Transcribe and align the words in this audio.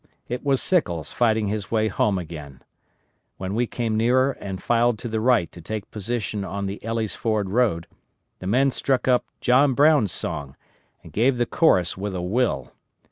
It 0.27 0.43
was 0.43 0.63
Sickles 0.63 1.11
fighting 1.11 1.45
his 1.45 1.69
way 1.69 1.87
home 1.87 2.17
again. 2.17 2.63
When 3.37 3.53
we 3.53 3.67
came 3.67 3.95
nearer 3.97 4.31
and 4.39 4.59
filed 4.59 4.97
to 4.97 5.07
the 5.07 5.19
right 5.19 5.51
to 5.51 5.61
take 5.61 5.91
position 5.91 6.43
on 6.43 6.65
the 6.65 6.83
Elley's 6.83 7.13
Ford 7.13 7.51
road, 7.51 7.85
the 8.39 8.47
men 8.47 8.71
struck 8.71 9.07
up 9.07 9.25
John 9.41 9.75
Brown's 9.75 10.11
song, 10.11 10.55
and 11.03 11.13
gave 11.13 11.37
the 11.37 11.45
chorus 11.45 11.97
with 11.97 12.15
a 12.15 12.21
will. 12.23 12.73